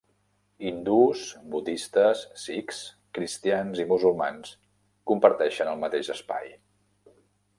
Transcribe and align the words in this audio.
Hindús, 0.67 1.25
budistes, 1.55 2.23
sikhs, 2.45 2.79
cristians 3.17 3.83
i 3.83 3.87
musulmans 3.93 4.55
comparteixen 5.13 5.73
el 5.75 5.81
mateix 5.85 6.13
espai. 6.17 6.53